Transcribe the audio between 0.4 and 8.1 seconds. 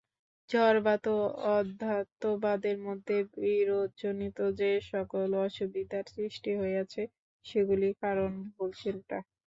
জড়বাদ ও অধ্যাত্মবাদের মধ্যে বিরোধজনিত যে-সকল অসুবিধার সৃষ্টি হইয়াছে, সেগুলির